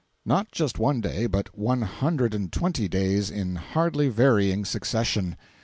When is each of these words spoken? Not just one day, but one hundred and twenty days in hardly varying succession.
Not 0.25 0.51
just 0.51 0.79
one 0.79 0.99
day, 0.99 1.27
but 1.27 1.55
one 1.55 1.83
hundred 1.83 2.33
and 2.33 2.51
twenty 2.51 2.87
days 2.87 3.29
in 3.29 3.57
hardly 3.57 4.09
varying 4.09 4.65
succession. 4.65 5.37